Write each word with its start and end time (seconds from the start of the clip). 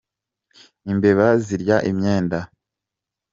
Imbeba 0.91 1.27
zirya 1.45 1.77
imyenda. 1.91 2.39